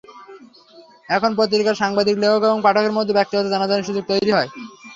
এখানে 1.09 1.33
পত্রিকার 1.39 1.79
সাংবাদিক, 1.81 2.15
লেখক 2.19 2.41
এবং 2.47 2.57
পাঠকের 2.63 2.93
মধ্যে 2.93 3.17
ব্যক্তিগত 3.17 3.45
জানাজানির 3.53 3.87
সুযোগ 3.89 4.03
তৈরি 4.09 4.31
হয়। 4.31 4.49